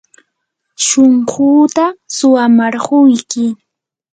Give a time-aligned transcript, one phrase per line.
[0.85, 3.45] shunquuta suwamarquyki.